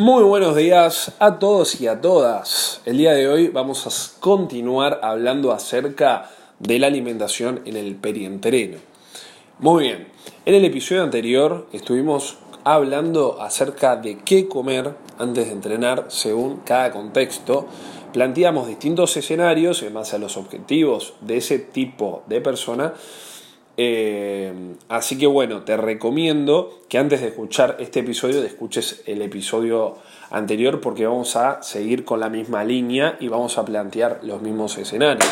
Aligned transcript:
Muy 0.00 0.22
buenos 0.22 0.56
días 0.56 1.12
a 1.18 1.38
todos 1.38 1.78
y 1.78 1.86
a 1.86 2.00
todas. 2.00 2.80
El 2.86 2.96
día 2.96 3.12
de 3.12 3.28
hoy 3.28 3.48
vamos 3.48 3.86
a 3.86 4.18
continuar 4.18 4.98
hablando 5.02 5.52
acerca 5.52 6.30
de 6.58 6.78
la 6.78 6.86
alimentación 6.86 7.60
en 7.66 7.76
el 7.76 7.96
perientreno. 7.96 8.78
Muy 9.58 9.84
bien, 9.84 10.08
en 10.46 10.54
el 10.54 10.64
episodio 10.64 11.02
anterior 11.02 11.66
estuvimos 11.74 12.38
hablando 12.64 13.42
acerca 13.42 13.96
de 13.96 14.16
qué 14.16 14.48
comer 14.48 14.94
antes 15.18 15.48
de 15.48 15.52
entrenar 15.52 16.06
según 16.08 16.60
cada 16.64 16.92
contexto. 16.92 17.66
Planteamos 18.14 18.68
distintos 18.68 19.14
escenarios 19.18 19.82
en 19.82 19.92
base 19.92 20.16
a 20.16 20.18
los 20.18 20.38
objetivos 20.38 21.12
de 21.20 21.36
ese 21.36 21.58
tipo 21.58 22.22
de 22.26 22.40
persona 22.40 22.94
eh, 23.82 24.52
así 24.90 25.16
que 25.16 25.26
bueno, 25.26 25.62
te 25.62 25.74
recomiendo 25.74 26.80
que 26.90 26.98
antes 26.98 27.22
de 27.22 27.28
escuchar 27.28 27.78
este 27.80 28.00
episodio, 28.00 28.42
te 28.42 28.46
escuches 28.46 29.02
el 29.06 29.22
episodio 29.22 29.96
anterior 30.28 30.82
porque 30.82 31.06
vamos 31.06 31.34
a 31.34 31.62
seguir 31.62 32.04
con 32.04 32.20
la 32.20 32.28
misma 32.28 32.62
línea 32.62 33.16
y 33.20 33.28
vamos 33.28 33.56
a 33.56 33.64
plantear 33.64 34.20
los 34.22 34.42
mismos 34.42 34.76
escenarios. 34.76 35.26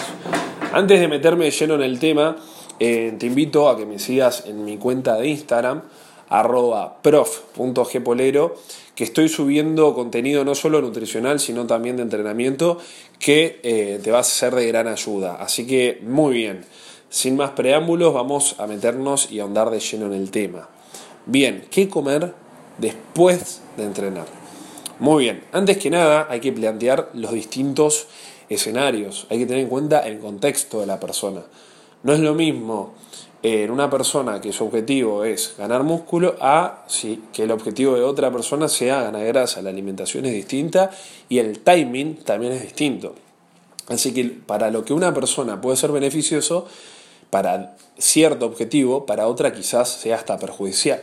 Antes 0.73 0.99
de 0.99 1.09
meterme 1.09 1.51
lleno 1.51 1.75
en 1.75 1.83
el 1.83 1.99
tema, 1.99 2.37
eh, 2.81 3.15
te 3.19 3.27
invito 3.27 3.69
a 3.69 3.77
que 3.77 3.85
me 3.85 3.99
sigas 3.99 4.47
en 4.47 4.65
mi 4.65 4.79
cuenta 4.79 5.17
de 5.17 5.29
Instagram, 5.29 5.83
arroba 6.31 7.03
prof.gpolero, 7.03 8.57
que 8.95 9.05
estoy 9.05 9.29
subiendo 9.29 9.93
contenido 9.93 10.43
no 10.47 10.55
solo 10.55 10.81
nutricional, 10.81 11.39
sino 11.39 11.67
también 11.67 11.99
de 11.99 12.03
entrenamiento, 12.05 12.79
que 13.19 13.61
eh, 13.63 14.01
te 14.03 14.11
va 14.11 14.21
a 14.21 14.25
ser 14.25 14.55
de 14.55 14.67
gran 14.69 14.89
ayuda. 14.89 15.35
Así 15.35 15.67
que 15.67 16.01
muy 16.03 16.33
bien. 16.33 16.65
Sin 17.11 17.37
más 17.37 17.51
preámbulos, 17.53 18.13
vamos 18.13 18.57
a 18.59 18.67
meternos 18.67 19.33
y 19.33 19.41
ahondar 19.41 19.71
de 19.71 19.81
lleno 19.81 20.07
en 20.07 20.13
el 20.13 20.31
tema. 20.31 20.69
Bien, 21.25 21.67
¿qué 21.71 21.89
comer 21.89 22.35
después 22.77 23.63
de 23.79 23.85
entrenar? 23.85 24.27
Muy 24.99 25.25
bien, 25.25 25.45
antes 25.53 25.79
que 25.79 25.91
nada 25.91 26.27
hay 26.29 26.41
que 26.41 26.53
plantear 26.53 27.11
los 27.15 27.33
distintos 27.33 28.09
escenarios, 28.51 29.27
hay 29.31 29.39
que 29.39 29.47
tener 29.47 29.63
en 29.63 29.69
cuenta 29.69 30.01
el 30.01 30.19
contexto 30.19 30.81
de 30.81 30.87
la 30.87 31.01
persona. 31.01 31.43
No 32.03 32.13
es 32.13 32.21
lo 32.21 32.35
mismo 32.35 32.95
en 33.43 33.71
una 33.71 33.89
persona 33.89 34.41
que 34.41 34.53
su 34.53 34.65
objetivo 34.65 35.25
es 35.25 35.55
ganar 35.57 35.85
músculo 35.85 36.37
a 36.41 36.85
sí, 36.89 37.23
que 37.33 37.45
el 37.45 37.53
objetivo 37.53 37.95
de 37.95 38.03
otra 38.03 38.31
persona 38.31 38.69
sea 38.69 39.03
ganar 39.03 39.25
grasa. 39.27 39.63
La 39.63 39.71
alimentación 39.71 40.27
es 40.27 40.33
distinta 40.33 40.91
y 41.29 41.39
el 41.39 41.61
timing 41.61 42.17
también 42.17 42.53
es 42.53 42.63
distinto. 42.63 43.15
Así 43.89 44.13
que 44.13 44.25
para 44.25 44.71
lo 44.71 44.85
que 44.85 44.93
una 44.93 45.15
persona 45.15 45.61
puede 45.61 45.77
ser 45.77 45.93
beneficioso, 45.93 46.67
para 47.31 47.77
cierto 47.99 48.47
objetivo, 48.47 49.07
para 49.07 49.27
otra 49.27 49.53
quizás 49.53 49.89
sea 49.89 50.17
hasta 50.17 50.39
perjudicial. 50.39 51.03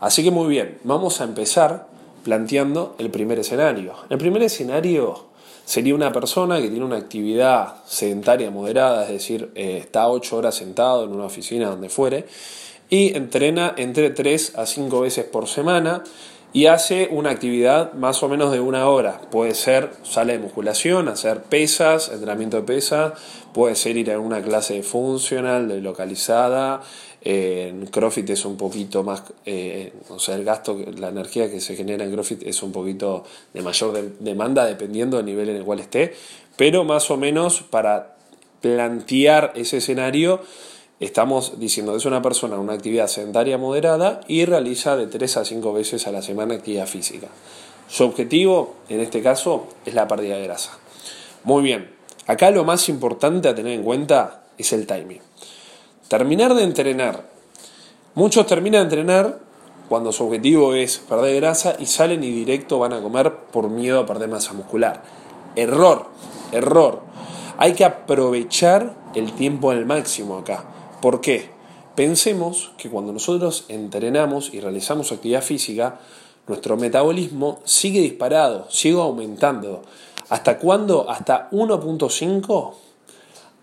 Así 0.00 0.22
que 0.22 0.30
muy 0.30 0.48
bien, 0.48 0.78
vamos 0.84 1.20
a 1.20 1.24
empezar 1.24 1.86
planteando 2.24 2.94
el 2.98 3.10
primer 3.10 3.38
escenario. 3.38 3.94
El 4.10 4.18
primer 4.18 4.42
escenario 4.42 5.26
sería 5.64 5.94
una 5.94 6.12
persona 6.12 6.60
que 6.60 6.68
tiene 6.68 6.84
una 6.84 6.96
actividad 6.96 7.76
sedentaria 7.86 8.50
moderada, 8.50 9.04
es 9.04 9.10
decir, 9.10 9.50
eh, 9.54 9.78
está 9.78 10.08
8 10.08 10.36
horas 10.36 10.54
sentado 10.54 11.04
en 11.04 11.12
una 11.12 11.24
oficina 11.24 11.70
donde 11.70 11.88
fuere, 11.88 12.26
y 12.90 13.16
entrena 13.16 13.74
entre 13.76 14.10
3 14.10 14.56
a 14.56 14.66
5 14.66 15.00
veces 15.00 15.24
por 15.24 15.48
semana 15.48 16.04
y 16.54 16.66
hace 16.66 17.08
una 17.10 17.30
actividad 17.30 17.94
más 17.94 18.22
o 18.22 18.28
menos 18.28 18.52
de 18.52 18.60
una 18.60 18.88
hora. 18.88 19.20
Puede 19.32 19.56
ser 19.56 19.90
sale 20.04 20.34
de 20.34 20.38
musculación, 20.38 21.08
hacer 21.08 21.42
pesas, 21.42 22.08
entrenamiento 22.10 22.58
de 22.58 22.62
pesas, 22.62 23.14
puede 23.52 23.74
ser 23.74 23.96
ir 23.96 24.12
a 24.12 24.20
una 24.20 24.40
clase 24.40 24.84
funcional, 24.84 25.68
de 25.68 25.80
localizada. 25.80 26.80
en 27.22 27.86
CrossFit 27.86 28.30
es 28.30 28.44
un 28.44 28.56
poquito 28.56 29.02
más, 29.02 29.24
eh, 29.44 29.92
o 30.08 30.20
sea, 30.20 30.36
el 30.36 30.44
gasto, 30.44 30.78
la 30.96 31.08
energía 31.08 31.50
que 31.50 31.60
se 31.60 31.74
genera 31.74 32.04
en 32.04 32.12
CrossFit 32.12 32.44
es 32.44 32.62
un 32.62 32.70
poquito 32.70 33.24
de 33.52 33.60
mayor 33.60 34.12
demanda 34.20 34.64
dependiendo 34.64 35.16
del 35.16 35.26
nivel 35.26 35.48
en 35.48 35.56
el 35.56 35.64
cual 35.64 35.80
esté, 35.80 36.14
pero 36.56 36.84
más 36.84 37.10
o 37.10 37.16
menos 37.16 37.62
para 37.62 38.14
plantear 38.60 39.52
ese 39.56 39.78
escenario 39.78 40.40
Estamos 41.04 41.60
diciendo 41.60 41.94
es 41.94 42.06
una 42.06 42.22
persona 42.22 42.56
una 42.56 42.72
actividad 42.72 43.08
sedentaria 43.08 43.58
moderada 43.58 44.20
y 44.26 44.46
realiza 44.46 44.96
de 44.96 45.06
3 45.06 45.36
a 45.36 45.44
5 45.44 45.72
veces 45.74 46.06
a 46.06 46.12
la 46.12 46.22
semana 46.22 46.54
actividad 46.54 46.86
física. 46.86 47.26
Su 47.88 48.04
objetivo, 48.04 48.76
en 48.88 49.00
este 49.00 49.22
caso, 49.22 49.66
es 49.84 49.92
la 49.92 50.08
pérdida 50.08 50.36
de 50.36 50.44
grasa. 50.44 50.78
Muy 51.42 51.62
bien, 51.62 51.90
acá 52.26 52.50
lo 52.50 52.64
más 52.64 52.88
importante 52.88 53.50
a 53.50 53.54
tener 53.54 53.74
en 53.74 53.82
cuenta 53.82 54.44
es 54.56 54.72
el 54.72 54.86
timing. 54.86 55.20
Terminar 56.08 56.54
de 56.54 56.62
entrenar. 56.62 57.26
Muchos 58.14 58.46
terminan 58.46 58.88
de 58.88 58.96
entrenar 58.96 59.40
cuando 59.90 60.10
su 60.10 60.24
objetivo 60.24 60.72
es 60.72 60.96
perder 60.96 61.36
grasa 61.36 61.76
y 61.78 61.84
salen 61.84 62.24
y 62.24 62.30
directo 62.30 62.78
van 62.78 62.94
a 62.94 63.02
comer 63.02 63.30
por 63.52 63.68
miedo 63.68 64.00
a 64.00 64.06
perder 64.06 64.30
masa 64.30 64.54
muscular. 64.54 65.02
Error, 65.54 66.06
error. 66.50 67.02
Hay 67.58 67.74
que 67.74 67.84
aprovechar 67.84 68.94
el 69.14 69.34
tiempo 69.34 69.70
al 69.70 69.84
máximo 69.84 70.38
acá. 70.38 70.64
¿Por 71.04 71.20
qué? 71.20 71.50
Pensemos 71.96 72.72
que 72.78 72.88
cuando 72.88 73.12
nosotros 73.12 73.66
entrenamos 73.68 74.54
y 74.54 74.60
realizamos 74.60 75.12
actividad 75.12 75.42
física, 75.42 76.00
nuestro 76.48 76.78
metabolismo 76.78 77.60
sigue 77.66 78.00
disparado, 78.00 78.70
sigue 78.70 78.98
aumentando. 78.98 79.82
¿Hasta 80.30 80.58
cuándo? 80.58 81.10
Hasta 81.10 81.50
1.5 81.50 82.72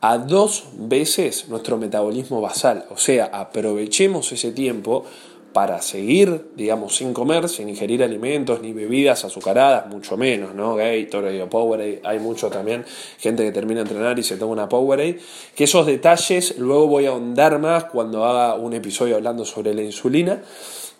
a 0.01 0.17
dos 0.19 0.65
veces 0.73 1.49
nuestro 1.49 1.79
metabolismo 1.79 2.41
basal. 2.41 2.85
O 2.91 2.97
sea, 2.97 3.31
aprovechemos 3.33 4.31
ese 4.31 4.51
tiempo 4.51 5.05
para 5.53 5.81
seguir, 5.81 6.51
digamos, 6.55 6.95
sin 6.95 7.13
comer, 7.13 7.49
sin 7.49 7.69
ingerir 7.69 8.03
alimentos 8.03 8.61
ni 8.61 8.73
bebidas 8.73 9.25
azucaradas, 9.25 9.87
mucho 9.87 10.17
menos, 10.17 10.55
¿no? 10.55 10.75
Gatorade 10.75 11.41
o 11.41 11.49
Powerade, 11.49 12.01
hay 12.03 12.19
mucho 12.19 12.49
también, 12.49 12.85
gente 13.17 13.43
que 13.43 13.51
termina 13.51 13.83
de 13.83 13.89
entrenar 13.89 14.17
y 14.17 14.23
se 14.23 14.37
toma 14.37 14.53
una 14.53 14.69
Powerade, 14.69 15.19
que 15.55 15.65
esos 15.65 15.85
detalles 15.85 16.57
luego 16.57 16.87
voy 16.87 17.05
a 17.05 17.09
ahondar 17.09 17.59
más 17.59 17.85
cuando 17.85 18.25
haga 18.25 18.55
un 18.55 18.73
episodio 18.73 19.15
hablando 19.15 19.45
sobre 19.45 19.73
la 19.73 19.81
insulina 19.81 20.41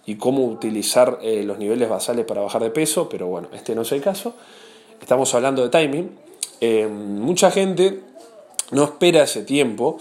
y 0.06 0.16
cómo 0.16 0.45
utilizar 0.45 1.19
eh, 1.22 1.44
los 1.44 1.57
niveles 1.57 1.88
basales 1.88 2.25
para 2.25 2.41
bajar 2.41 2.63
de 2.63 2.72
peso, 2.72 3.07
pero 3.07 3.28
bueno, 3.28 3.47
este 3.53 3.75
no 3.75 3.83
es 3.83 3.91
el 3.91 4.01
caso. 4.01 4.33
Estamos 5.00 5.33
hablando 5.33 5.63
de 5.63 5.69
timing. 5.69 6.12
Eh, 6.59 6.88
mucha 6.88 7.51
gente 7.51 8.01
no 8.72 8.83
espera 8.83 9.23
ese 9.23 9.44
tiempo 9.44 9.97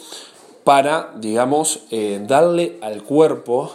para, 0.64 1.12
digamos, 1.16 1.84
eh, 1.90 2.20
darle 2.26 2.78
al 2.80 3.02
cuerpo 3.02 3.72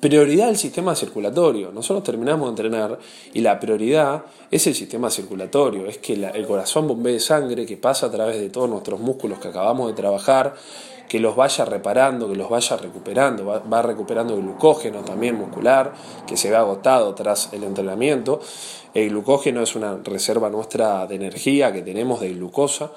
prioridad 0.00 0.46
del 0.46 0.56
sistema 0.56 0.94
circulatorio. 0.94 1.72
Nosotros 1.72 2.04
terminamos 2.04 2.46
de 2.46 2.50
entrenar 2.50 2.98
y 3.34 3.40
la 3.40 3.58
prioridad 3.58 4.24
es 4.50 4.66
el 4.66 4.74
sistema 4.74 5.10
circulatorio, 5.10 5.86
es 5.86 5.98
que 5.98 6.14
el 6.14 6.46
corazón 6.46 6.86
bombee 6.86 7.20
sangre 7.20 7.66
que 7.66 7.76
pasa 7.76 8.06
a 8.06 8.10
través 8.10 8.40
de 8.40 8.50
todos 8.50 8.68
nuestros 8.68 9.00
músculos 9.00 9.38
que 9.38 9.48
acabamos 9.48 9.88
de 9.88 9.94
trabajar, 9.94 10.54
que 11.08 11.18
los 11.18 11.34
vaya 11.34 11.64
reparando, 11.64 12.28
que 12.28 12.36
los 12.36 12.50
vaya 12.50 12.76
recuperando, 12.76 13.44
va, 13.46 13.82
recuperando 13.82 14.36
glucógeno 14.36 15.00
también 15.00 15.36
muscular, 15.36 15.94
que 16.26 16.36
se 16.36 16.50
ve 16.50 16.56
agotado 16.56 17.14
tras 17.14 17.52
el 17.52 17.64
entrenamiento. 17.64 18.40
El 18.94 19.10
glucógeno 19.10 19.62
es 19.62 19.74
una 19.74 19.96
reserva 20.04 20.50
nuestra 20.50 21.06
de 21.06 21.14
energía 21.14 21.72
que 21.72 21.82
tenemos 21.82 22.20
de 22.20 22.34
glucosa. 22.34 22.92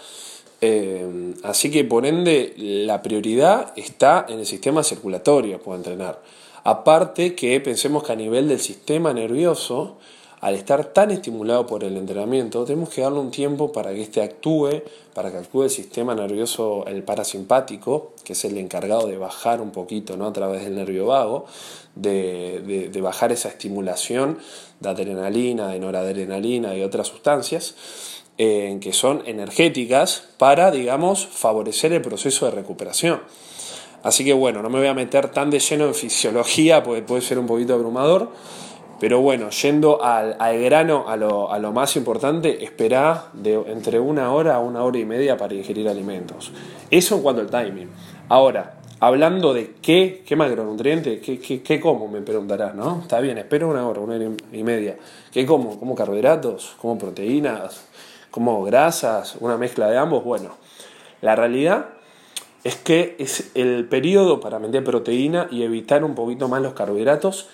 Eh, 0.64 1.34
así 1.44 1.72
que 1.72 1.86
por 1.86 2.06
ende 2.06 2.54
la 2.58 3.02
prioridad 3.02 3.74
está 3.76 4.26
en 4.30 4.40
el 4.40 4.46
sistema 4.46 4.84
circulatorio 4.84 5.60
para 5.60 5.78
entrenar. 5.78 6.20
Aparte 6.64 7.36
que 7.36 7.60
pensemos 7.60 8.04
que 8.04 8.12
a 8.12 8.16
nivel 8.16 8.48
del 8.48 8.60
sistema 8.60 9.14
nervioso, 9.14 9.98
al 10.42 10.56
estar 10.56 10.86
tan 10.86 11.12
estimulado 11.12 11.68
por 11.68 11.84
el 11.84 11.98
entrenamiento, 11.98 12.66
tenemos 12.66 12.90
que 12.90 13.02
darle 13.02 13.20
un 13.20 13.32
tiempo 13.32 13.72
para 13.72 13.94
que 13.94 14.02
éste 14.02 14.22
actúe, 14.22 14.84
para 15.14 15.32
que 15.32 15.38
actúe 15.38 15.64
el 15.64 15.70
sistema 15.70 16.16
nervioso, 16.16 16.86
el 16.88 17.04
parasimpático, 17.04 18.14
que 18.24 18.34
es 18.34 18.46
el 18.46 18.58
encargado 18.58 19.08
de 19.08 19.18
bajar 19.18 19.62
un 19.62 19.72
poquito 19.72 20.18
¿no? 20.18 20.28
a 20.28 20.34
través 20.34 20.64
del 20.64 20.76
nervio 20.76 21.08
vago, 21.08 21.46
de, 21.96 22.90
de 22.92 23.02
bajar 23.02 23.32
esa 23.32 23.50
estimulación 23.50 24.40
de 24.80 24.90
adrenalina, 24.90 25.68
de 25.68 25.80
noradrenalina 25.80 26.76
y 26.76 26.84
otras 26.84 27.08
sustancias. 27.08 27.76
Eh, 28.44 28.80
que 28.82 28.92
son 28.92 29.22
energéticas 29.28 30.24
para, 30.40 30.72
digamos, 30.72 31.28
favorecer 31.28 31.94
el 31.94 32.02
proceso 32.02 32.46
de 32.46 32.52
recuperación. 32.52 33.22
Así 34.04 34.26
que 34.26 34.34
bueno, 34.34 34.62
no 34.62 34.70
me 34.70 34.80
voy 34.80 34.88
a 34.88 34.94
meter 34.94 35.30
tan 35.30 35.50
de 35.50 35.60
lleno 35.60 35.86
en 35.86 35.94
fisiología 35.94 36.84
porque 36.84 37.02
puede 37.02 37.22
ser 37.22 37.40
un 37.40 37.48
poquito 37.48 37.74
abrumador. 37.74 38.30
Pero 39.00 39.20
bueno, 39.20 39.50
yendo 39.50 40.04
al, 40.04 40.36
grano, 40.62 41.06
a 41.08 41.18
lo, 41.18 41.52
a 41.52 41.58
lo, 41.58 41.72
más 41.72 41.96
importante, 41.96 42.64
espera 42.64 43.30
de 43.34 43.56
entre 43.68 44.00
una 44.00 44.32
hora 44.32 44.56
a 44.56 44.60
una 44.60 44.84
hora 44.84 45.00
y 45.00 45.06
media 45.06 45.38
para 45.38 45.56
ingerir 45.56 45.90
alimentos. 45.90 46.52
Eso 46.92 47.16
en 47.16 47.24
cuanto 47.24 47.42
al 47.42 47.50
timing. 47.50 47.90
Ahora, 48.30 48.76
hablando 49.00 49.56
de 49.56 49.74
qué, 49.82 50.24
qué 50.24 50.36
macronutriente, 50.36 51.20
qué, 51.20 51.40
qué, 51.40 51.64
qué 51.64 51.80
como, 51.80 52.08
me 52.08 52.22
preguntarás, 52.22 52.76
¿no? 52.76 53.00
Está 53.02 53.20
bien, 53.20 53.40
espero 53.40 53.70
una 53.70 53.88
hora, 53.88 54.02
una 54.02 54.18
hora 54.18 54.30
y 54.52 54.64
media. 54.64 54.98
¿Qué 55.32 55.48
como? 55.48 55.80
¿Como 55.80 55.96
carbohidratos? 55.96 56.76
¿Como 56.80 57.00
proteínas? 57.00 57.84
¿Como 58.30 58.64
grasas? 58.64 59.36
¿Una 59.40 59.58
mezcla 59.58 59.90
de 59.90 59.98
ambos? 59.98 60.24
Bueno, 60.24 60.52
la 61.22 61.36
realidad 61.36 61.88
es 62.64 62.76
que 62.76 63.16
es 63.20 63.52
el 63.56 63.86
periodo 63.86 64.40
para 64.40 64.60
meter 64.60 64.84
proteína 64.84 65.48
y 65.52 65.64
evitar 65.64 66.04
un 66.04 66.16
poquito 66.16 66.48
más 66.48 66.62
los 66.62 66.74
carbohidratos 66.74 67.48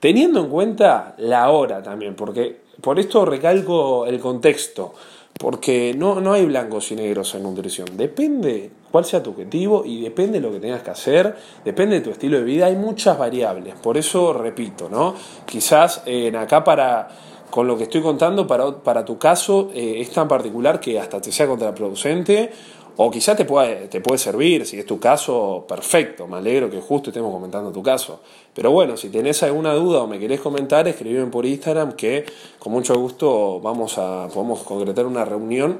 teniendo 0.00 0.40
en 0.40 0.48
cuenta 0.48 1.14
la 1.18 1.50
hora 1.50 1.82
también, 1.82 2.14
porque 2.14 2.60
por 2.80 2.98
esto 2.98 3.24
recalco 3.24 4.06
el 4.06 4.20
contexto, 4.20 4.94
porque 5.38 5.94
no, 5.96 6.20
no 6.20 6.32
hay 6.32 6.44
blancos 6.46 6.90
y 6.92 6.96
negros 6.96 7.34
en 7.34 7.42
nutrición, 7.42 7.88
depende 7.96 8.70
cuál 8.90 9.04
sea 9.04 9.22
tu 9.22 9.30
objetivo 9.30 9.84
y 9.84 10.02
depende 10.02 10.40
de 10.40 10.46
lo 10.46 10.52
que 10.52 10.60
tengas 10.60 10.82
que 10.82 10.90
hacer, 10.90 11.36
depende 11.64 11.96
de 11.96 12.02
tu 12.02 12.10
estilo 12.10 12.38
de 12.38 12.44
vida, 12.44 12.66
hay 12.66 12.76
muchas 12.76 13.18
variables, 13.18 13.74
por 13.74 13.96
eso 13.96 14.32
repito, 14.32 14.88
¿no? 14.88 15.14
Quizás 15.46 16.02
en 16.06 16.36
acá 16.36 16.62
para 16.62 17.08
con 17.50 17.66
lo 17.66 17.78
que 17.78 17.84
estoy 17.84 18.02
contando, 18.02 18.46
para, 18.46 18.70
para 18.82 19.04
tu 19.04 19.18
caso 19.18 19.70
eh, 19.74 20.00
es 20.00 20.10
tan 20.10 20.28
particular 20.28 20.80
que 20.80 21.00
hasta 21.00 21.20
te 21.20 21.32
sea 21.32 21.46
contraproducente 21.46 22.52
o 23.00 23.12
quizás 23.12 23.36
te 23.36 23.44
puede, 23.44 23.86
te 23.86 24.00
puede 24.00 24.18
servir, 24.18 24.66
si 24.66 24.76
es 24.76 24.84
tu 24.84 24.98
caso, 24.98 25.64
perfecto, 25.68 26.26
me 26.26 26.38
alegro 26.38 26.68
que 26.68 26.80
justo 26.80 27.10
estemos 27.10 27.32
comentando 27.32 27.70
tu 27.70 27.80
caso. 27.80 28.22
Pero 28.52 28.72
bueno, 28.72 28.96
si 28.96 29.08
tenés 29.08 29.40
alguna 29.44 29.72
duda 29.74 30.00
o 30.00 30.08
me 30.08 30.18
querés 30.18 30.40
comentar, 30.40 30.88
escribime 30.88 31.26
por 31.26 31.46
Instagram 31.46 31.92
que 31.92 32.24
con 32.58 32.72
mucho 32.72 32.98
gusto 32.98 33.60
vamos 33.60 33.98
a, 33.98 34.26
podemos 34.34 34.64
concretar 34.64 35.06
una 35.06 35.24
reunión 35.24 35.78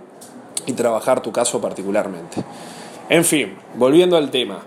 y 0.67 0.75
trabajar 0.75 1.21
tu 1.21 1.33
caso 1.33 1.61
particularmente. 1.61 2.45
En 3.09 3.25
fin, 3.25 3.57
volviendo 3.75 4.17
al 4.17 4.31
tema. 4.31 4.63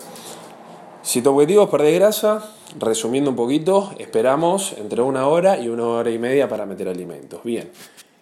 Si 1.03 1.21
tu 1.21 1.29
objetivo 1.29 1.63
es 1.63 1.69
perder 1.69 1.95
grasa, 2.01 2.51
resumiendo 2.77 3.29
un 3.29 3.37
poquito, 3.37 3.93
esperamos 3.97 4.73
entre 4.73 5.01
una 5.01 5.25
hora 5.25 5.57
y 5.57 5.69
una 5.69 5.87
hora 5.87 6.11
y 6.11 6.19
media 6.19 6.49
para 6.49 6.65
meter 6.65 6.89
alimentos. 6.89 7.41
Bien, 7.45 7.71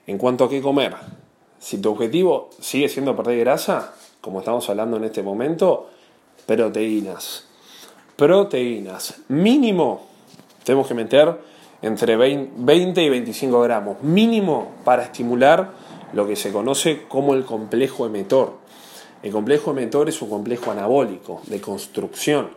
en 0.06 0.20
cuanto 0.20 0.44
a 0.44 0.50
qué 0.50 0.62
comer, 0.62 0.94
si 1.58 1.80
tu 1.80 1.90
objetivo 1.90 2.52
sigue 2.60 2.90
siendo 2.90 3.16
perder 3.16 3.40
grasa, 3.40 3.96
como 4.22 4.40
estamos 4.40 4.70
hablando 4.70 4.98
en 4.98 5.06
este 5.06 5.24
momento, 5.24 5.90
proteínas. 6.46 7.46
Proteínas. 8.16 9.22
Mínimo 9.30 10.08
tenemos 10.64 10.88
que 10.88 10.94
meter 10.94 11.40
entre 11.82 12.16
20 12.18 13.02
y 13.02 13.10
25 13.10 13.62
gramos. 13.62 14.04
Mínimo 14.04 14.72
para 14.84 15.04
estimular 15.04 15.72
lo 16.14 16.28
que 16.28 16.36
se 16.36 16.52
conoce 16.52 17.04
como 17.08 17.34
el 17.34 17.46
complejo 17.46 18.06
emetor. 18.06 18.54
El 19.24 19.32
complejo 19.32 19.72
emetor 19.72 20.10
es 20.10 20.22
un 20.22 20.30
complejo 20.30 20.72
anabólico 20.72 21.42
de 21.48 21.62
construcción. 21.62 22.50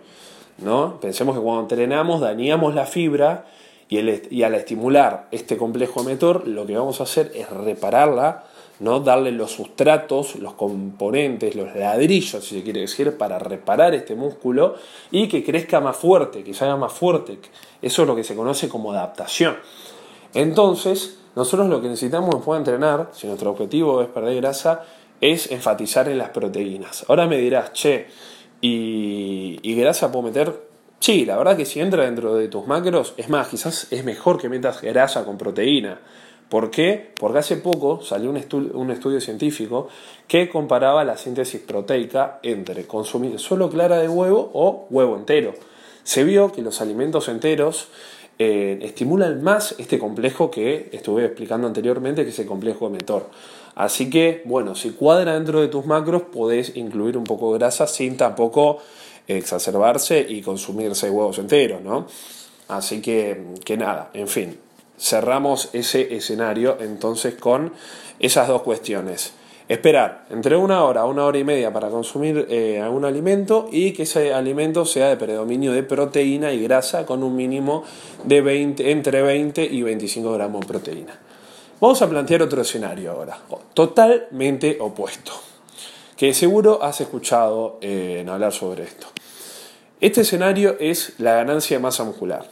¿no? 0.58 1.00
Pensemos 1.00 1.36
que 1.36 1.42
cuando 1.42 1.62
entrenamos 1.62 2.20
dañamos 2.20 2.74
la 2.74 2.86
fibra 2.86 3.46
y, 3.88 3.98
y 4.34 4.42
al 4.42 4.54
estimular 4.54 5.28
este 5.30 5.56
complejo 5.56 6.02
emetor 6.02 6.46
lo 6.46 6.66
que 6.66 6.76
vamos 6.76 7.00
a 7.00 7.04
hacer 7.04 7.30
es 7.34 7.48
repararla 7.50 8.44
¿no? 8.80 9.00
darle 9.00 9.32
los 9.32 9.52
sustratos, 9.52 10.36
los 10.36 10.54
componentes, 10.54 11.54
los 11.54 11.74
ladrillos, 11.74 12.44
si 12.44 12.56
se 12.56 12.62
quiere 12.62 12.80
decir, 12.80 13.16
para 13.16 13.38
reparar 13.38 13.94
este 13.94 14.14
músculo 14.14 14.74
y 15.10 15.28
que 15.28 15.44
crezca 15.44 15.80
más 15.80 15.96
fuerte, 15.96 16.42
que 16.42 16.54
se 16.54 16.64
haga 16.64 16.76
más 16.76 16.92
fuerte. 16.92 17.38
Eso 17.80 18.02
es 18.02 18.08
lo 18.08 18.16
que 18.16 18.24
se 18.24 18.34
conoce 18.34 18.68
como 18.68 18.92
adaptación. 18.92 19.56
Entonces, 20.34 21.18
nosotros 21.36 21.68
lo 21.68 21.80
que 21.80 21.88
necesitamos 21.88 22.34
después 22.34 22.56
de 22.56 22.72
entrenar, 22.72 23.10
si 23.12 23.26
nuestro 23.26 23.50
objetivo 23.50 24.02
es 24.02 24.08
perder 24.08 24.36
grasa, 24.36 24.84
es 25.20 25.50
enfatizar 25.50 26.08
en 26.08 26.18
las 26.18 26.30
proteínas. 26.30 27.04
Ahora 27.08 27.26
me 27.26 27.38
dirás, 27.38 27.72
che, 27.72 28.06
¿y, 28.60 29.58
y 29.62 29.74
grasa 29.74 30.10
puedo 30.10 30.24
meter? 30.26 30.72
Sí, 30.98 31.24
la 31.24 31.36
verdad 31.36 31.56
que 31.56 31.64
si 31.64 31.80
entra 31.80 32.04
dentro 32.04 32.34
de 32.34 32.48
tus 32.48 32.66
macros, 32.66 33.14
es 33.16 33.28
más, 33.28 33.48
quizás 33.48 33.88
es 33.90 34.04
mejor 34.04 34.40
que 34.40 34.48
metas 34.48 34.80
grasa 34.82 35.24
con 35.24 35.36
proteína. 35.36 36.00
¿Por 36.52 36.70
qué? 36.70 37.12
Porque 37.18 37.38
hace 37.38 37.56
poco 37.56 38.02
salió 38.02 38.28
un, 38.28 38.36
estudio 38.90 39.22
científico 39.22 39.88
que 40.28 40.50
comparaba 40.50 41.02
la 41.02 41.16
síntesis 41.16 41.62
proteica 41.62 42.40
entre 42.42 42.86
consumir 42.86 43.38
solo 43.38 43.70
clara 43.70 43.96
de 43.96 44.06
huevo 44.06 44.50
o 44.52 44.86
huevo 44.90 45.16
entero. 45.16 45.54
Se 46.02 46.24
vio 46.24 46.52
que 46.52 46.60
los 46.60 46.82
alimentos 46.82 47.28
enteros 47.28 47.88
eh, 48.38 48.78
estimulan 48.82 49.42
más 49.42 49.76
este 49.78 49.98
complejo 49.98 50.50
que 50.50 50.90
estuve 50.92 51.24
explicando 51.24 51.66
anteriormente, 51.66 52.22
que 52.22 52.28
es 52.28 52.38
el 52.38 52.44
complejo 52.44 52.88
emetor. 52.88 53.30
Así 53.74 54.10
que, 54.10 54.42
bueno, 54.44 54.74
si 54.74 54.90
cuadra 54.90 55.32
dentro 55.32 55.62
de 55.62 55.68
tus 55.68 55.86
macros, 55.86 56.24
podés 56.24 56.76
incluir 56.76 57.16
un 57.16 57.24
poco 57.24 57.50
de 57.54 57.60
grasa 57.60 57.86
sin 57.86 58.18
tampoco 58.18 58.76
exacerbarse 59.26 60.20
y 60.20 60.42
consumirse 60.42 61.08
huevos 61.08 61.38
enteros, 61.38 61.80
¿no? 61.80 62.06
Así 62.68 63.00
que, 63.00 63.42
que 63.64 63.78
nada, 63.78 64.10
en 64.12 64.28
fin, 64.28 64.58
cerramos 65.02 65.68
ese 65.72 66.14
escenario 66.14 66.78
entonces 66.80 67.34
con 67.34 67.72
esas 68.20 68.46
dos 68.46 68.62
cuestiones. 68.62 69.32
Esperar 69.68 70.26
entre 70.30 70.56
una 70.56 70.84
hora 70.84 71.02
a 71.02 71.04
una 71.06 71.24
hora 71.24 71.38
y 71.38 71.44
media 71.44 71.72
para 71.72 71.88
consumir 71.88 72.46
eh, 72.48 72.80
algún 72.80 73.04
alimento 73.04 73.68
y 73.70 73.92
que 73.92 74.02
ese 74.04 74.32
alimento 74.32 74.84
sea 74.84 75.08
de 75.08 75.16
predominio 75.16 75.72
de 75.72 75.82
proteína 75.82 76.52
y 76.52 76.62
grasa 76.62 77.06
con 77.06 77.22
un 77.22 77.34
mínimo 77.34 77.84
de 78.24 78.40
20, 78.42 78.90
entre 78.90 79.22
20 79.22 79.64
y 79.64 79.82
25 79.82 80.32
gramos 80.32 80.60
de 80.60 80.66
proteína. 80.66 81.18
Vamos 81.80 82.00
a 82.02 82.08
plantear 82.08 82.42
otro 82.42 82.62
escenario 82.62 83.10
ahora, 83.10 83.38
totalmente 83.74 84.78
opuesto, 84.80 85.32
que 86.16 86.32
seguro 86.32 86.80
has 86.82 87.00
escuchado 87.00 87.78
eh, 87.80 88.18
en 88.20 88.28
hablar 88.28 88.52
sobre 88.52 88.84
esto. 88.84 89.08
Este 90.00 90.20
escenario 90.20 90.76
es 90.78 91.14
la 91.18 91.34
ganancia 91.34 91.76
de 91.76 91.82
masa 91.82 92.04
muscular. 92.04 92.44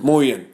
Muy 0.00 0.26
bien, 0.26 0.53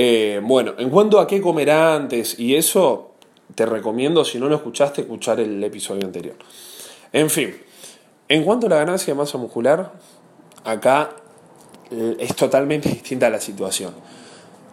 eh, 0.00 0.40
bueno, 0.44 0.74
en 0.78 0.90
cuanto 0.90 1.18
a 1.18 1.26
qué 1.26 1.40
comer 1.40 1.72
antes 1.72 2.38
y 2.38 2.54
eso, 2.54 3.14
te 3.56 3.66
recomiendo, 3.66 4.24
si 4.24 4.38
no 4.38 4.48
lo 4.48 4.54
escuchaste, 4.54 5.00
escuchar 5.00 5.40
el 5.40 5.62
episodio 5.64 6.06
anterior. 6.06 6.36
En 7.12 7.28
fin, 7.28 7.56
en 8.28 8.44
cuanto 8.44 8.66
a 8.66 8.70
la 8.70 8.76
ganancia 8.76 9.12
de 9.12 9.18
masa 9.18 9.38
muscular, 9.38 9.90
acá 10.62 11.16
eh, 11.90 12.16
es 12.20 12.36
totalmente 12.36 12.88
distinta 12.92 13.28
la 13.28 13.40
situación. 13.40 13.92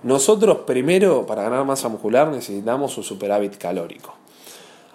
Nosotros 0.04 0.60
primero, 0.68 1.26
para 1.26 1.42
ganar 1.42 1.66
masa 1.66 1.90
muscular, 1.90 2.28
necesitamos 2.28 2.96
un 2.96 3.04
superávit 3.04 3.58
calórico. 3.58 4.14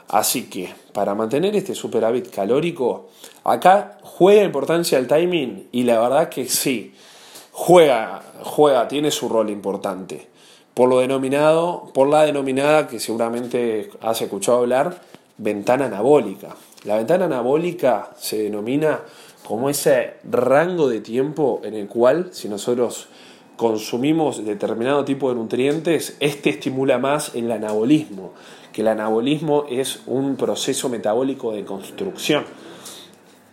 Así 0.06 0.49
que, 0.49 0.73
para 0.93 1.17
mantener 1.17 1.56
este 1.56 1.75
superávit 1.75 2.31
calórico, 2.31 3.09
acá 3.43 3.99
juega 4.03 4.44
importancia 4.44 4.97
el 4.97 5.09
timing 5.09 5.67
y 5.73 5.83
la 5.83 5.99
verdad 5.99 6.29
que 6.29 6.49
sí, 6.49 6.94
juega, 7.62 8.23
juega, 8.43 8.89
tiene 8.89 9.11
su 9.11 9.29
rol 9.29 9.51
importante. 9.51 10.29
Por 10.73 10.89
lo 10.89 11.01
denominado, 11.01 11.91
por 11.93 12.09
la 12.09 12.25
denominada 12.25 12.89
que 12.89 12.99
seguramente 12.99 13.91
has 14.01 14.23
escuchado 14.23 14.61
hablar, 14.61 15.03
ventana 15.37 15.85
anabólica. 15.85 16.57
La 16.85 16.97
ventana 16.97 17.27
anabólica 17.27 18.12
se 18.17 18.45
denomina 18.45 19.01
como 19.47 19.69
ese 19.69 20.15
rango 20.25 20.89
de 20.89 21.01
tiempo 21.01 21.61
en 21.62 21.75
el 21.75 21.87
cual 21.87 22.31
si 22.33 22.49
nosotros 22.49 23.09
consumimos 23.57 24.43
determinado 24.43 25.05
tipo 25.05 25.29
de 25.29 25.35
nutrientes, 25.35 26.17
este 26.21 26.49
estimula 26.49 26.97
más 26.97 27.35
el 27.35 27.53
anabolismo, 27.53 28.33
que 28.73 28.81
el 28.81 28.89
anabolismo 28.89 29.67
es 29.69 30.00
un 30.07 30.37
proceso 30.37 30.88
metabólico 30.88 31.52
de 31.52 31.67
construcción. 31.67 32.47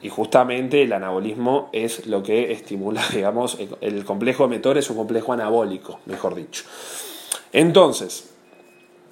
Y 0.02 0.10
justamente 0.10 0.84
el 0.84 0.94
anabolismo 0.94 1.70
es 1.74 2.06
lo 2.06 2.22
que 2.24 2.52
estimula, 2.52 3.04
digamos, 3.14 3.58
el 3.82 4.06
complejo 4.06 4.46
emetor 4.46 4.78
es 4.78 4.90
un 4.90 4.98
complejo 4.98 5.34
anabólico, 5.34 6.00
mejor 6.06 6.36
dicho. 6.36 6.64
Entonces, 7.52 8.30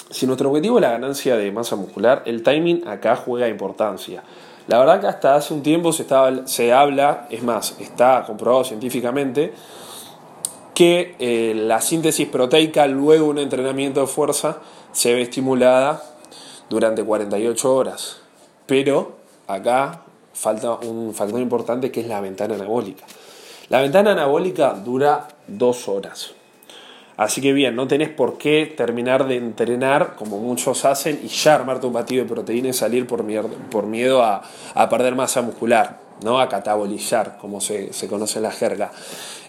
si 0.10 0.27
nuestro 0.27 0.50
objetivo 0.50 0.77
es 0.77 0.84
la 0.84 0.92
ganancia 0.92 1.36
de 1.36 1.51
masa 1.51 1.75
muscular, 1.75 2.24
el 2.25 2.44
timing 2.44 2.88
acá 2.88 3.15
juega 3.15 3.48
importancia. 3.48 4.24
La 4.68 4.80
verdad 4.80 5.01
que 5.01 5.08
hasta 5.08 5.36
hace 5.36 5.54
un 5.54 5.63
tiempo 5.63 5.92
se, 5.92 6.06
se 6.46 6.74
habla, 6.74 7.27
es 7.30 7.44
más, 7.44 7.75
está 7.80 8.24
comprobado 8.25 8.63
científicamente, 8.63 9.54
que 10.74 11.15
eh, 11.20 11.54
la 11.56 11.82
síntesis 11.82 12.27
proteica 12.27 12.86
luego 12.88 13.25
de 13.25 13.32
un 13.32 13.39
entrenamiento 13.39 14.01
de 14.01 14.08
fuerza 14.08 14.60
se 14.92 15.13
ve 15.13 15.22
estimulada 15.22 16.04
durante 16.70 17.04
48 17.04 17.75
horas. 17.75 18.18
Pero 18.65 19.15
acá 19.48 20.05
falta 20.36 20.74
un 20.74 21.13
factor 21.13 21.42
importante 21.42 21.92
que 21.92 22.01
es 22.01 22.08
la 22.08 22.22
ventana 22.22 22.56
anabólica. 22.56 23.06
La 23.70 23.82
ventana 23.82 24.12
anabólica 24.12 24.74
dura 24.74 25.27
dos 25.48 25.88
horas. 25.88 26.34
Así 27.18 27.39
que 27.39 27.54
bien, 27.54 27.75
no 27.75 27.88
tenés 27.88 28.10
por 28.10 28.38
qué 28.38 28.72
terminar 28.75 29.25
de 29.27 29.38
entrenar 29.38 30.15
como 30.18 30.38
muchos 30.38 30.84
hacen 30.84 31.22
y 31.24 31.30
ya 31.30 31.56
armarte 31.56 31.88
un 31.88 31.94
batido 31.94 32.24
de 32.24 32.30
proteína 32.30 32.70
y 32.70 32.74
salir 32.74 33.08
por 33.08 33.25
por 33.72 33.86
miedo 33.86 34.22
a, 34.22 34.42
perder 34.89 35.15
masa 35.15 35.42
muscular, 35.42 36.01
¿no? 36.24 36.42
a 36.42 36.50
catabolizar, 36.50 37.38
como 37.39 37.62
se, 37.62 37.89
conoce 38.10 38.39
en 38.39 38.44
la 38.44 38.51
jerga. 38.51 38.92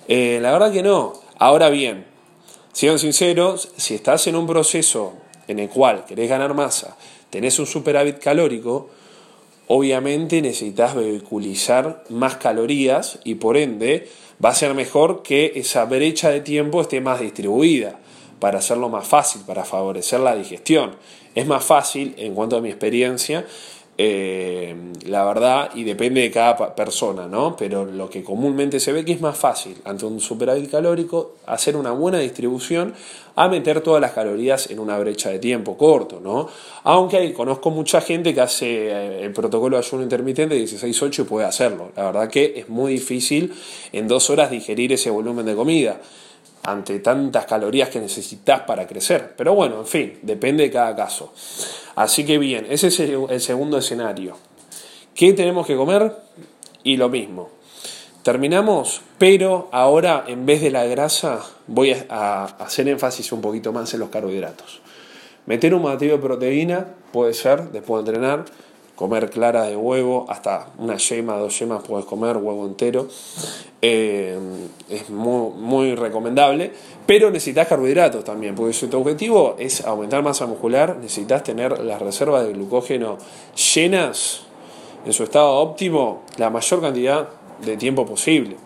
Eh, 0.07 0.39
la 0.41 0.53
verdad 0.53 0.73
que 0.73 0.85
no. 0.85 1.15
Ahora 1.39 1.69
bien, 1.69 2.07
siendo 2.73 2.99
sinceros, 2.99 3.71
si 3.77 3.97
estás 3.97 4.29
en 4.29 4.37
un 4.37 4.47
proceso 4.47 5.15
en 5.49 5.59
el 5.59 5.69
cual 5.69 6.05
querés 6.05 6.29
ganar 6.29 6.55
masa, 6.55 6.97
tenés 7.31 7.59
un 7.59 7.67
superávit 7.67 8.21
calórico, 8.21 8.91
obviamente 9.69 10.41
necesitas 10.43 10.95
vehiculizar 10.95 12.05
más 12.09 12.37
calorías 12.37 13.19
y 13.25 13.37
por 13.37 13.57
ende 13.57 14.09
va 14.45 14.51
a 14.51 14.55
ser 14.55 14.75
mejor 14.75 15.23
que 15.23 15.53
esa 15.57 15.85
brecha 15.85 16.31
de 16.31 16.41
tiempo 16.41 16.81
esté 16.81 17.01
más 17.01 17.21
distribuida 17.21 17.99
para 18.41 18.59
hacerlo 18.59 18.89
más 18.89 19.07
fácil, 19.07 19.43
para 19.47 19.65
favorecer 19.65 20.21
la 20.21 20.37
digestión. 20.37 20.97
Es 21.35 21.47
más 21.47 21.65
fácil, 21.65 22.15
en 22.19 22.35
cuanto 22.35 22.57
a 22.57 22.61
mi 22.61 22.69
experiencia, 22.69 23.47
eh, 23.99 24.75
la 25.07 25.25
verdad, 25.25 25.71
y 25.75 25.85
depende 25.85 26.21
de 26.21 26.31
cada 26.31 26.75
persona, 26.75 27.27
¿no? 27.27 27.57
Pero 27.57 27.87
lo 27.87 28.11
que 28.11 28.23
comúnmente 28.23 28.79
se 28.79 28.93
ve 28.93 29.05
que 29.05 29.13
es 29.13 29.21
más 29.21 29.39
fácil, 29.39 29.77
ante 29.85 30.05
un 30.05 30.21
superávit 30.21 30.71
calórico, 30.71 31.37
hacer 31.47 31.77
una 31.77 31.93
buena 31.93 32.19
distribución 32.19 32.95
a 33.37 33.49
meter 33.49 33.81
todas 33.81 34.01
las 34.01 34.13
calorías 34.13 34.71
en 34.71 34.81
una 34.81 34.99
brecha 34.99 35.31
de 35.31 35.39
tiempo 35.39 35.79
corto, 35.79 36.21
¿no? 36.21 36.49
Aunque 36.85 37.33
conozco 37.33 37.71
mucha 37.71 38.01
gente 38.01 38.35
que 38.35 38.41
hace 38.41 38.89
eh, 38.89 39.25
el 39.25 39.33
protocolo 39.33 39.77
de 39.77 39.85
ayuno 39.85 40.03
intermitente 40.03 40.63
16-8 40.63 41.21
y 41.21 41.25
puede 41.25 41.47
hacerlo. 41.47 41.93
La 41.97 42.05
verdad 42.05 42.29
que 42.29 42.55
es 42.57 42.69
muy 42.69 42.93
difícil 42.93 43.55
en 43.93 44.09
dos 44.09 44.29
horas 44.29 44.51
digerir 44.51 44.93
ese 44.93 45.11
volumen 45.11 45.47
de 45.47 45.55
comida 45.55 46.01
ante 46.63 46.99
tantas 46.99 47.47
calorías 47.47 47.89
que 47.89 48.01
necesitas 48.01 48.61
para 48.63 48.87
crecer. 48.87 49.35
Pero 49.37 49.55
bueno, 49.55 49.81
en 49.81 49.87
fin, 49.87 50.19
depende 50.23 50.65
de 50.65 50.71
cada 50.71 50.95
caso. 50.97 51.33
Así 51.95 52.25
que 52.25 52.39
bien, 52.39 52.67
ese 52.69 52.89
es 52.89 53.01
el 53.01 53.41
segundo 53.41 53.79
escenario. 53.79 54.37
¿Qué 55.15 55.33
tenemos 55.33 55.67
que 55.67 55.77
comer? 55.77 56.13
Y 56.83 56.97
lo 56.97 57.09
mismo. 57.09 57.51
Terminamos, 58.23 59.03
pero 59.19 59.69
ahora 59.71 60.25
en 60.27 60.47
vez 60.47 60.61
de 60.61 60.73
la 60.73 60.85
grasa 60.85 61.41
voy 61.69 61.95
a 62.09 62.45
hacer 62.45 62.89
énfasis 62.89 63.31
un 63.31 63.41
poquito 63.41 63.73
más 63.73 63.95
en 63.95 64.01
los 64.01 64.09
carbohidratos. 64.09 64.81
Meter 65.47 65.73
un 65.75 65.85
batido 65.85 66.17
de 66.17 66.23
proteína 66.23 66.87
puede 67.13 67.33
ser 67.35 67.71
después 67.71 68.05
de 68.05 68.11
entrenar, 68.11 68.45
comer 68.97 69.31
clara 69.31 69.65
de 69.65 69.77
huevo, 69.77 70.25
hasta 70.29 70.71
una 70.79 70.97
yema, 70.97 71.37
dos 71.37 71.57
yemas 71.59 71.83
puedes 71.87 72.07
comer, 72.07 72.39
huevo 72.39 72.67
entero. 72.67 73.07
Eh, 73.83 74.39
es 74.89 75.11
muy, 75.11 75.53
muy, 75.53 75.95
recomendable, 75.95 76.73
pero 77.07 77.31
necesitas 77.31 77.69
carbohidratos 77.69 78.25
también, 78.25 78.55
porque 78.55 78.73
si 78.73 78.89
tu 78.89 78.99
objetivo 78.99 79.55
es 79.59 79.85
aumentar 79.85 80.23
masa 80.23 80.47
muscular, 80.47 80.97
necesitas 80.97 81.45
tener 81.45 81.79
las 81.81 82.01
reservas 82.01 82.47
de 82.47 82.55
glucógeno 82.55 83.19
llenas 83.75 84.41
en 85.05 85.13
su 85.13 85.23
estado 85.23 85.53
óptimo 85.53 86.23
la 86.39 86.51
mayor 86.51 86.81
cantidad 86.81 87.29
de 87.65 87.77
tiempo 87.77 88.07
posible. 88.07 88.57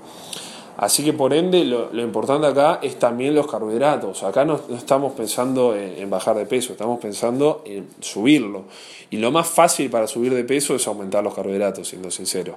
Así 0.80 1.04
que 1.04 1.12
por 1.12 1.34
ende 1.34 1.62
lo, 1.66 1.90
importante 2.00 2.46
acá 2.46 2.78
es 2.82 2.98
también 2.98 3.34
los 3.34 3.46
carbohidratos. 3.46 4.22
Acá 4.22 4.46
no, 4.46 4.58
estamos 4.74 5.12
pensando 5.12 5.76
en, 5.76 6.08
bajar 6.08 6.34
de 6.36 6.46
peso, 6.46 6.72
estamos 6.72 6.98
pensando 6.98 7.62
en 7.66 7.86
subirlo. 8.00 8.64
Y 9.10 9.18
lo 9.18 9.30
más 9.30 9.46
fácil 9.46 9.90
para 9.90 10.06
subir 10.06 10.32
de 10.32 10.42
peso 10.42 10.74
es 10.74 10.86
aumentar 10.86 11.22
los 11.22 11.34
carbohidratos, 11.34 11.86
siendo 11.86 12.10
sincero. 12.10 12.56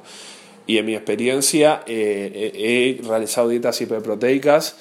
Y 0.66 0.78
en 0.78 0.86
mi 0.86 0.96
experiencia 0.96 1.84
eh, 1.86 2.98
he 3.02 3.06
realizado 3.06 3.50
dietas 3.50 3.82
hiperproteicas 3.82 4.78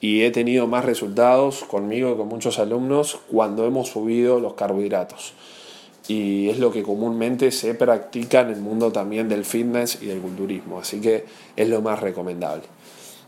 y 0.00 0.22
he 0.22 0.30
tenido 0.30 0.66
más 0.66 0.86
resultados 0.86 1.64
conmigo 1.64 2.12
y 2.12 2.16
con 2.16 2.28
muchos 2.28 2.58
alumnos 2.58 3.18
cuando 3.30 3.66
hemos 3.66 3.88
subido 3.88 4.40
los 4.40 4.54
carbohidratos. 4.54 5.34
Y 6.08 6.48
es 6.48 6.58
lo 6.58 6.72
que 6.72 6.82
comúnmente 6.82 7.50
se 7.50 7.74
practica 7.74 8.40
en 8.40 8.48
el 8.48 8.60
mundo 8.60 8.90
también 8.90 9.28
del 9.28 9.44
fitness 9.44 10.02
y 10.02 10.06
del 10.06 10.20
culturismo. 10.20 10.80
Así 10.80 11.00
que 11.00 11.26
es 11.54 11.68
lo 11.68 11.82
más 11.82 12.00
recomendable. 12.00 12.64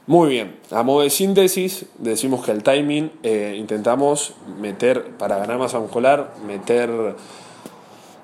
Muy 0.07 0.31
bien, 0.31 0.57
a 0.73 0.83
modo 0.83 1.03
de 1.03 1.11
síntesis, 1.11 1.85
decimos 1.99 2.45
que 2.45 2.51
el 2.51 2.63
timing 2.63 3.13
eh, 3.23 3.55
intentamos 3.57 4.35
meter, 4.59 5.11
para 5.19 5.37
ganar 5.37 5.59
masa 5.59 5.79
muscular, 5.79 6.35
meter 6.45 7.15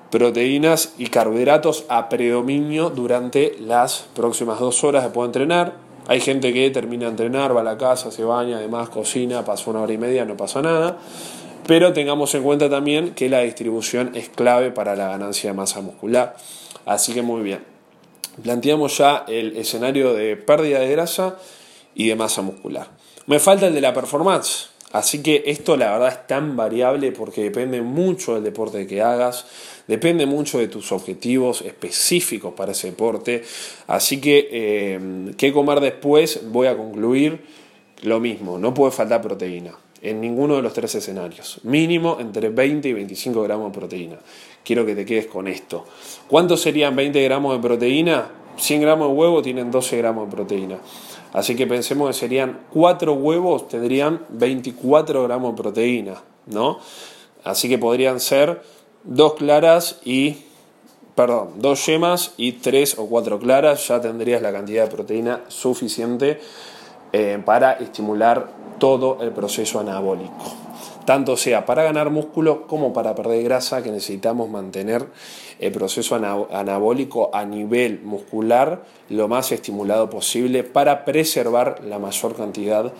proteínas 0.09 0.95
y 0.97 1.07
carbohidratos 1.07 1.85
a 1.87 2.09
predominio 2.09 2.89
durante 2.89 3.55
las 3.59 4.07
próximas 4.15 4.59
dos 4.59 4.83
horas 4.83 5.03
después 5.03 5.25
de 5.25 5.27
entrenar. 5.27 5.75
Hay 6.07 6.21
gente 6.21 6.53
que 6.53 6.69
termina 6.71 7.05
de 7.05 7.11
entrenar, 7.11 7.55
va 7.55 7.61
a 7.61 7.63
la 7.63 7.77
casa, 7.77 8.11
se 8.11 8.23
baña, 8.23 8.57
además 8.57 8.89
cocina, 8.89 9.43
pasó 9.45 9.71
una 9.71 9.81
hora 9.81 9.93
y 9.93 9.97
media, 9.97 10.25
no 10.25 10.35
pasa 10.35 10.61
nada. 10.61 10.97
Pero 11.67 11.91
tengamos 11.91 12.33
en 12.33 12.43
cuenta 12.43 12.69
también 12.69 13.13
que 13.13 13.27
la 13.27 13.41
distribución 13.41 14.11
es 14.15 14.29
clave 14.29 14.71
para 14.71 14.95
la 14.95 15.09
ganancia 15.09 15.49
de 15.49 15.57
masa 15.57 15.81
muscular. 15.81 16.37
Así 16.85 17.13
que 17.13 17.21
muy 17.21 17.41
bien. 17.41 17.59
Planteamos 18.41 18.97
ya 18.97 19.25
el 19.27 19.57
escenario 19.57 20.13
de 20.13 20.37
pérdida 20.37 20.79
de 20.79 20.89
grasa 20.89 21.37
y 21.93 22.07
de 22.07 22.15
masa 22.15 22.41
muscular. 22.41 22.87
Me 23.25 23.39
falta 23.39 23.67
el 23.67 23.73
de 23.73 23.81
la 23.81 23.93
performance. 23.93 24.69
Así 24.93 25.21
que 25.21 25.43
esto 25.47 25.75
la 25.75 25.91
verdad 25.91 26.07
es 26.07 26.27
tan 26.27 26.55
variable 26.55 27.11
porque 27.11 27.43
depende 27.43 27.81
mucho 27.81 28.35
del 28.35 28.45
deporte 28.45 28.87
que 28.87 29.01
hagas, 29.01 29.45
depende 29.85 30.25
mucho 30.25 30.59
de 30.59 30.69
tus 30.69 30.93
objetivos 30.93 31.61
específicos 31.61 32.53
para 32.53 32.71
ese 32.71 32.91
deporte. 32.91 33.43
Así 33.87 34.21
que, 34.21 34.47
eh, 34.49 35.33
¿qué 35.37 35.51
comer 35.51 35.81
después? 35.81 36.49
Voy 36.49 36.67
a 36.67 36.77
concluir 36.77 37.41
lo 38.03 38.21
mismo, 38.21 38.57
no 38.57 38.73
puede 38.73 38.93
faltar 38.93 39.21
proteína 39.21 39.73
en 40.01 40.21
ninguno 40.21 40.55
de 40.55 40.61
los 40.61 40.73
tres 40.73 40.95
escenarios. 40.95 41.59
Mínimo 41.63 42.17
entre 42.19 42.49
20 42.49 42.89
y 42.89 42.93
25 42.93 43.41
gramos 43.43 43.71
de 43.71 43.79
proteína. 43.79 44.17
Quiero 44.63 44.85
que 44.85 44.95
te 44.95 45.05
quedes 45.05 45.27
con 45.27 45.47
esto. 45.47 45.85
¿Cuántos 46.27 46.61
serían 46.61 46.95
20 46.95 47.23
gramos 47.23 47.55
de 47.55 47.61
proteína? 47.67 48.29
100 48.57 48.81
gramos 48.81 49.09
de 49.09 49.13
huevo 49.13 49.41
tienen 49.41 49.71
12 49.71 49.97
gramos 49.97 50.29
de 50.29 50.35
proteína. 50.35 50.77
Así 51.33 51.55
que 51.55 51.67
pensemos 51.67 52.07
que 52.07 52.13
serían 52.13 52.61
4 52.71 53.13
huevos, 53.13 53.67
tendrían 53.67 54.25
24 54.29 55.23
gramos 55.23 55.55
de 55.55 55.61
proteína, 55.61 56.23
¿no? 56.47 56.79
Así 57.43 57.69
que 57.69 57.77
podrían 57.77 58.19
ser 58.19 58.61
2 59.03 59.33
claras 59.35 59.99
y, 60.03 60.37
perdón, 61.15 61.53
2 61.57 61.85
yemas 61.85 62.33
y 62.37 62.53
3 62.53 62.97
o 62.97 63.07
4 63.07 63.39
claras, 63.39 63.87
ya 63.87 64.01
tendrías 64.01 64.41
la 64.41 64.51
cantidad 64.51 64.85
de 64.85 64.91
proteína 64.91 65.41
suficiente 65.47 66.39
eh, 67.19 67.41
para 67.43 67.73
estimular 67.73 68.47
todo 68.77 69.17
el 69.23 69.31
proceso 69.31 69.79
anabólico. 69.79 70.35
Tanto 71.03 71.35
sea 71.35 71.65
para 71.65 71.81
ganar 71.81 72.11
músculo 72.11 72.67
como 72.67 72.93
para 72.93 73.15
perder 73.15 73.43
grasa, 73.43 73.81
que 73.81 73.89
necesitamos 73.89 74.51
mantener 74.51 75.07
el 75.57 75.71
proceso 75.71 76.13
anabólico 76.13 77.31
a 77.33 77.43
nivel 77.43 78.01
muscular 78.03 78.83
lo 79.09 79.27
más 79.27 79.51
estimulado 79.51 80.11
posible 80.11 80.63
para 80.63 81.05
preservar 81.05 81.83
la 81.83 81.97
mayor 81.97 82.35
cantidad 82.35 82.93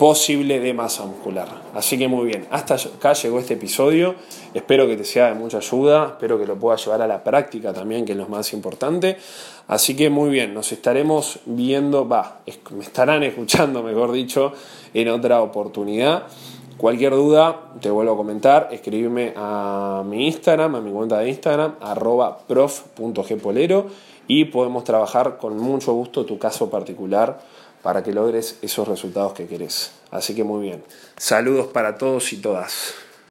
posible 0.00 0.60
de 0.60 0.72
masa 0.72 1.04
muscular. 1.04 1.46
Así 1.74 1.98
que 1.98 2.08
muy 2.08 2.24
bien, 2.24 2.46
hasta 2.50 2.76
acá 2.76 3.12
llegó 3.12 3.38
este 3.38 3.52
episodio, 3.52 4.14
espero 4.54 4.86
que 4.86 4.96
te 4.96 5.04
sea 5.04 5.26
de 5.26 5.34
mucha 5.34 5.58
ayuda, 5.58 6.06
espero 6.12 6.38
que 6.38 6.46
lo 6.46 6.56
puedas 6.56 6.82
llevar 6.82 7.02
a 7.02 7.06
la 7.06 7.22
práctica 7.22 7.74
también, 7.74 8.06
que 8.06 8.12
es 8.12 8.18
lo 8.18 8.26
más 8.26 8.54
importante. 8.54 9.18
Así 9.68 9.94
que 9.94 10.08
muy 10.08 10.30
bien, 10.30 10.54
nos 10.54 10.72
estaremos 10.72 11.40
viendo, 11.44 12.08
va, 12.08 12.38
me 12.70 12.82
estarán 12.82 13.24
escuchando, 13.24 13.82
mejor 13.82 14.12
dicho, 14.12 14.54
en 14.94 15.08
otra 15.08 15.42
oportunidad. 15.42 16.22
Cualquier 16.78 17.12
duda, 17.12 17.72
te 17.82 17.90
vuelvo 17.90 18.14
a 18.14 18.16
comentar, 18.16 18.68
escribirme 18.72 19.34
a 19.36 20.02
mi 20.06 20.28
Instagram, 20.28 20.76
a 20.76 20.80
mi 20.80 20.90
cuenta 20.92 21.18
de 21.18 21.28
Instagram, 21.28 21.74
arroba 21.82 22.38
prof.gpolero 22.38 23.88
y 24.26 24.46
podemos 24.46 24.84
trabajar 24.84 25.36
con 25.36 25.58
mucho 25.58 25.92
gusto 25.92 26.24
tu 26.24 26.38
caso 26.38 26.70
particular 26.70 27.40
para 27.82 28.02
que 28.02 28.12
logres 28.12 28.56
esos 28.62 28.86
resultados 28.86 29.32
que 29.32 29.46
querés. 29.46 29.92
Así 30.10 30.34
que 30.34 30.44
muy 30.44 30.62
bien. 30.62 30.82
Saludos 31.16 31.68
para 31.68 31.98
todos 31.98 32.32
y 32.32 32.38
todas. 32.38 32.94